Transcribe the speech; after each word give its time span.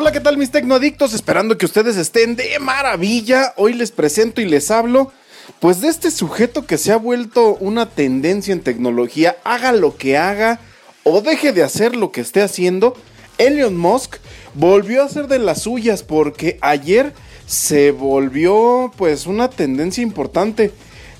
Hola, 0.00 0.12
¿qué 0.12 0.20
tal 0.20 0.38
mis 0.38 0.52
tecnoadictos? 0.52 1.12
Esperando 1.12 1.58
que 1.58 1.66
ustedes 1.66 1.96
estén 1.96 2.36
de 2.36 2.56
maravilla. 2.60 3.52
Hoy 3.56 3.72
les 3.72 3.90
presento 3.90 4.40
y 4.40 4.44
les 4.44 4.70
hablo 4.70 5.10
pues 5.58 5.80
de 5.80 5.88
este 5.88 6.12
sujeto 6.12 6.66
que 6.66 6.78
se 6.78 6.92
ha 6.92 6.96
vuelto 6.96 7.56
una 7.56 7.86
tendencia 7.86 8.52
en 8.52 8.60
tecnología, 8.60 9.38
haga 9.42 9.72
lo 9.72 9.96
que 9.96 10.16
haga 10.16 10.60
o 11.02 11.20
deje 11.20 11.52
de 11.52 11.64
hacer 11.64 11.96
lo 11.96 12.12
que 12.12 12.20
esté 12.20 12.42
haciendo. 12.42 12.96
Elon 13.38 13.76
Musk 13.76 14.18
volvió 14.54 15.02
a 15.02 15.06
hacer 15.06 15.26
de 15.26 15.40
las 15.40 15.62
suyas 15.62 16.04
porque 16.04 16.58
ayer 16.60 17.12
se 17.46 17.90
volvió 17.90 18.92
pues 18.96 19.26
una 19.26 19.50
tendencia 19.50 20.04
importante 20.04 20.70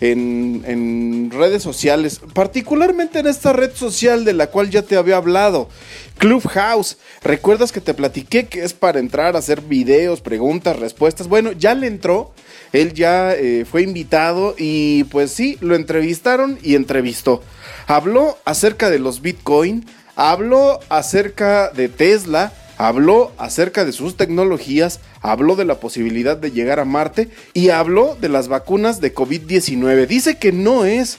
en, 0.00 0.62
en, 0.66 1.30
redes 1.32 1.64
sociales, 1.64 2.20
particularmente 2.32 3.18
en 3.18 3.26
esta 3.26 3.52
red 3.52 3.74
social 3.74 4.24
de 4.24 4.34
la 4.34 4.48
cual 4.48 4.70
ya 4.70 4.82
te 4.82 4.96
había 4.96 5.16
hablado, 5.16 5.68
Clubhouse. 6.18 6.98
¿Recuerdas 7.22 7.72
que 7.72 7.80
te 7.80 7.94
platiqué 7.94 8.46
que 8.46 8.64
es 8.64 8.74
para 8.74 8.98
entrar 8.98 9.34
a 9.34 9.38
hacer 9.38 9.62
videos, 9.62 10.20
preguntas, 10.20 10.78
respuestas? 10.78 11.28
Bueno, 11.28 11.52
ya 11.52 11.74
le 11.74 11.86
entró, 11.86 12.32
él 12.72 12.92
ya 12.92 13.32
eh, 13.32 13.64
fue 13.64 13.82
invitado 13.82 14.54
y 14.58 15.04
pues 15.04 15.30
sí, 15.30 15.56
lo 15.60 15.74
entrevistaron 15.74 16.58
y 16.62 16.74
entrevistó. 16.74 17.42
Habló 17.86 18.36
acerca 18.44 18.90
de 18.90 18.98
los 18.98 19.22
Bitcoin, 19.22 19.86
habló 20.16 20.80
acerca 20.88 21.70
de 21.70 21.88
Tesla, 21.88 22.52
habló 22.76 23.32
acerca 23.38 23.84
de 23.84 23.92
sus 23.92 24.16
tecnologías, 24.16 25.00
habló 25.22 25.56
de 25.56 25.64
la 25.64 25.80
posibilidad 25.80 26.36
de 26.36 26.50
llegar 26.50 26.80
a 26.80 26.84
Marte 26.84 27.28
y 27.54 27.70
habló 27.70 28.16
de 28.20 28.28
las 28.28 28.48
vacunas 28.48 29.00
de 29.00 29.14
COVID-19. 29.14 30.06
Dice 30.06 30.38
que 30.38 30.52
no 30.52 30.84
es 30.84 31.18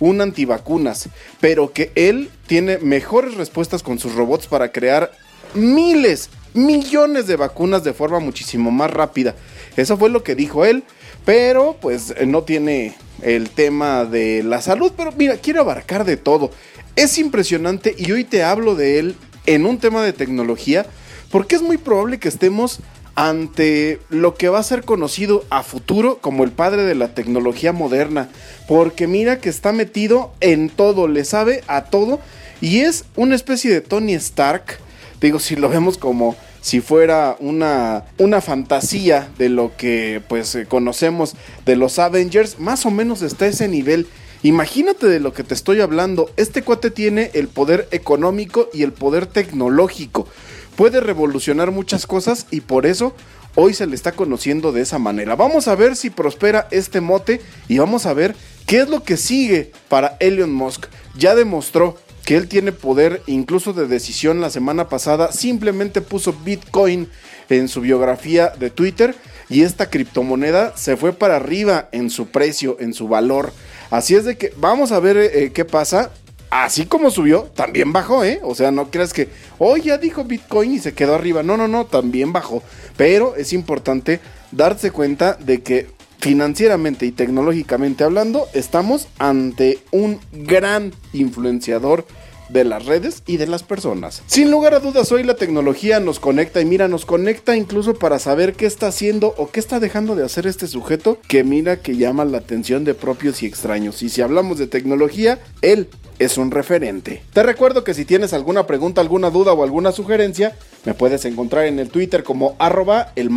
un 0.00 0.20
antivacunas, 0.20 1.08
pero 1.40 1.72
que 1.72 1.92
él 1.94 2.30
tiene 2.46 2.78
mejores 2.78 3.34
respuestas 3.34 3.82
con 3.82 3.98
sus 3.98 4.14
robots 4.14 4.46
para 4.46 4.72
crear 4.72 5.12
miles, 5.54 6.30
millones 6.54 7.26
de 7.26 7.36
vacunas 7.36 7.84
de 7.84 7.92
forma 7.92 8.20
muchísimo 8.20 8.70
más 8.70 8.90
rápida. 8.90 9.34
Eso 9.76 9.96
fue 9.96 10.10
lo 10.10 10.22
que 10.22 10.34
dijo 10.34 10.64
él, 10.64 10.84
pero 11.24 11.76
pues 11.80 12.14
no 12.26 12.42
tiene 12.42 12.94
el 13.22 13.50
tema 13.50 14.04
de 14.04 14.42
la 14.42 14.60
salud, 14.62 14.92
pero 14.96 15.12
mira, 15.12 15.36
quiere 15.36 15.60
abarcar 15.60 16.04
de 16.04 16.16
todo. 16.16 16.50
Es 16.94 17.18
impresionante 17.18 17.94
y 17.96 18.12
hoy 18.12 18.24
te 18.24 18.42
hablo 18.42 18.74
de 18.74 18.98
él 18.98 19.16
en 19.46 19.66
un 19.66 19.78
tema 19.78 20.02
de 20.02 20.12
tecnología, 20.12 20.86
porque 21.30 21.56
es 21.56 21.62
muy 21.62 21.76
probable 21.76 22.18
que 22.18 22.28
estemos 22.28 22.80
ante 23.16 23.98
lo 24.10 24.34
que 24.34 24.50
va 24.50 24.60
a 24.60 24.62
ser 24.62 24.84
conocido 24.84 25.44
a 25.50 25.62
futuro 25.62 26.18
como 26.18 26.44
el 26.44 26.52
padre 26.52 26.84
de 26.84 26.94
la 26.94 27.14
tecnología 27.14 27.72
moderna, 27.72 28.28
porque 28.68 29.06
mira 29.06 29.40
que 29.40 29.48
está 29.48 29.72
metido 29.72 30.32
en 30.40 30.68
todo, 30.68 31.08
le 31.08 31.24
sabe 31.24 31.64
a 31.66 31.86
todo 31.86 32.20
y 32.60 32.80
es 32.80 33.06
una 33.16 33.34
especie 33.34 33.72
de 33.72 33.80
Tony 33.80 34.12
Stark, 34.14 34.78
digo 35.20 35.38
si 35.38 35.56
lo 35.56 35.68
vemos 35.70 35.98
como 35.98 36.36
si 36.60 36.80
fuera 36.80 37.36
una, 37.38 38.04
una 38.18 38.40
fantasía 38.40 39.30
de 39.38 39.48
lo 39.48 39.76
que 39.76 40.20
pues 40.28 40.58
conocemos 40.68 41.36
de 41.64 41.76
los 41.76 41.98
Avengers, 41.98 42.58
más 42.58 42.84
o 42.86 42.90
menos 42.90 43.22
está 43.22 43.46
ese 43.46 43.68
nivel. 43.68 44.08
Imagínate 44.42 45.06
de 45.06 45.20
lo 45.20 45.32
que 45.32 45.44
te 45.44 45.54
estoy 45.54 45.80
hablando. 45.80 46.28
Este 46.36 46.62
cuate 46.62 46.90
tiene 46.90 47.30
el 47.34 47.46
poder 47.46 47.86
económico 47.92 48.68
y 48.74 48.82
el 48.82 48.92
poder 48.92 49.26
tecnológico. 49.26 50.26
Puede 50.76 51.00
revolucionar 51.00 51.70
muchas 51.70 52.06
cosas 52.06 52.46
y 52.50 52.60
por 52.60 52.86
eso 52.86 53.14
hoy 53.54 53.74
se 53.74 53.86
le 53.86 53.94
está 53.94 54.12
conociendo 54.12 54.72
de 54.72 54.82
esa 54.82 54.98
manera. 54.98 55.34
Vamos 55.34 55.68
a 55.68 55.74
ver 55.74 55.96
si 55.96 56.10
prospera 56.10 56.68
este 56.70 57.00
mote 57.00 57.40
y 57.66 57.78
vamos 57.78 58.06
a 58.06 58.12
ver 58.12 58.36
qué 58.66 58.80
es 58.80 58.88
lo 58.88 59.02
que 59.02 59.16
sigue 59.16 59.72
para 59.88 60.16
Elon 60.20 60.52
Musk. 60.52 60.86
Ya 61.16 61.34
demostró 61.34 61.96
que 62.26 62.36
él 62.36 62.48
tiene 62.48 62.72
poder 62.72 63.22
incluso 63.26 63.72
de 63.72 63.86
decisión 63.86 64.40
la 64.40 64.50
semana 64.50 64.88
pasada. 64.88 65.32
Simplemente 65.32 66.02
puso 66.02 66.34
Bitcoin 66.44 67.08
en 67.48 67.68
su 67.68 67.80
biografía 67.80 68.52
de 68.58 68.68
Twitter 68.68 69.14
y 69.48 69.62
esta 69.62 69.88
criptomoneda 69.88 70.76
se 70.76 70.96
fue 70.96 71.12
para 71.12 71.36
arriba 71.36 71.88
en 71.92 72.10
su 72.10 72.26
precio, 72.26 72.76
en 72.80 72.92
su 72.92 73.08
valor. 73.08 73.52
Así 73.90 74.14
es 74.14 74.24
de 74.24 74.36
que 74.36 74.52
vamos 74.56 74.92
a 74.92 75.00
ver 75.00 75.16
eh, 75.16 75.52
qué 75.54 75.64
pasa. 75.64 76.10
Así 76.50 76.86
como 76.86 77.10
subió, 77.10 77.42
también 77.54 77.92
bajó, 77.92 78.24
¿eh? 78.24 78.40
O 78.42 78.54
sea, 78.54 78.70
no 78.70 78.90
creas 78.90 79.12
que, 79.12 79.28
hoy 79.58 79.82
ya 79.82 79.98
dijo 79.98 80.24
Bitcoin 80.24 80.74
y 80.74 80.78
se 80.78 80.94
quedó 80.94 81.14
arriba. 81.14 81.42
No, 81.42 81.56
no, 81.56 81.68
no, 81.68 81.86
también 81.86 82.32
bajó. 82.32 82.62
Pero 82.96 83.34
es 83.36 83.52
importante 83.52 84.20
darse 84.52 84.90
cuenta 84.90 85.34
de 85.34 85.62
que 85.62 85.88
financieramente 86.18 87.06
y 87.06 87.12
tecnológicamente 87.12 88.04
hablando, 88.04 88.46
estamos 88.52 89.08
ante 89.18 89.78
un 89.90 90.20
gran 90.32 90.92
influenciador 91.12 92.06
de 92.48 92.64
las 92.64 92.86
redes 92.86 93.22
y 93.26 93.36
de 93.36 93.46
las 93.46 93.62
personas. 93.62 94.22
Sin 94.26 94.50
lugar 94.50 94.74
a 94.74 94.80
dudas, 94.80 95.10
hoy 95.12 95.22
la 95.22 95.34
tecnología 95.34 96.00
nos 96.00 96.20
conecta 96.20 96.60
y 96.60 96.64
mira, 96.64 96.88
nos 96.88 97.06
conecta 97.06 97.56
incluso 97.56 97.94
para 97.94 98.18
saber 98.18 98.54
qué 98.54 98.66
está 98.66 98.88
haciendo 98.88 99.34
o 99.36 99.50
qué 99.50 99.60
está 99.60 99.80
dejando 99.80 100.14
de 100.16 100.24
hacer 100.24 100.46
este 100.46 100.66
sujeto 100.66 101.18
que 101.28 101.44
mira 101.44 101.80
que 101.80 101.96
llama 101.96 102.24
la 102.24 102.38
atención 102.38 102.84
de 102.84 102.94
propios 102.94 103.42
y 103.42 103.46
extraños. 103.46 104.02
Y 104.02 104.08
si 104.08 104.22
hablamos 104.22 104.58
de 104.58 104.66
tecnología, 104.66 105.40
él 105.62 105.88
es 106.18 106.38
un 106.38 106.50
referente. 106.50 107.22
Te 107.32 107.42
recuerdo 107.42 107.84
que 107.84 107.94
si 107.94 108.04
tienes 108.04 108.32
alguna 108.32 108.66
pregunta, 108.66 109.00
alguna 109.00 109.30
duda 109.30 109.52
o 109.52 109.62
alguna 109.62 109.92
sugerencia, 109.92 110.56
me 110.84 110.94
puedes 110.94 111.24
encontrar 111.24 111.66
en 111.66 111.78
el 111.78 111.90
Twitter 111.90 112.22
como 112.22 112.56
arroba 112.58 113.12
el. 113.16 113.30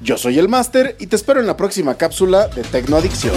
Yo 0.00 0.18
soy 0.18 0.38
el 0.38 0.48
Master 0.48 0.96
y 0.98 1.06
te 1.06 1.16
espero 1.16 1.40
en 1.40 1.46
la 1.46 1.56
próxima 1.56 1.96
cápsula 1.96 2.48
de 2.48 2.62
Tecnoadicción. 2.62 3.36